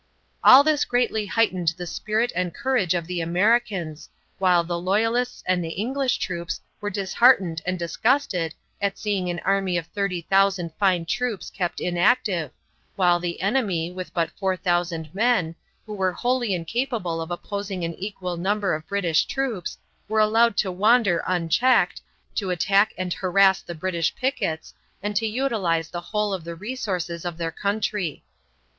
[0.43, 5.63] All this greatly heightened the spirit and courage of the Americans, while the loyalists and
[5.63, 11.51] the English troops were disheartened and disgusted at seeing an army of 30,000 fine troops
[11.51, 12.49] kept inactive,
[12.95, 15.53] while the enemy, with but 4000 men,
[15.85, 19.77] who were wholly incapable of opposing an equal number of English troops,
[20.07, 22.01] were allowed to wander unchecked,
[22.33, 24.73] to attack and harass the English pickets,
[25.03, 28.23] and to utilize the whole of the resources of their country.